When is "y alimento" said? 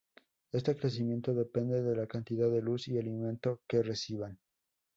2.87-3.61